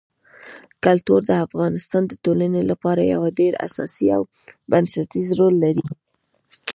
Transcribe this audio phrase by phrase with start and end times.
[0.85, 4.21] کلتور د افغانستان د ټولنې لپاره یو ډېر اساسي او
[4.71, 5.85] بنسټيز رول لري.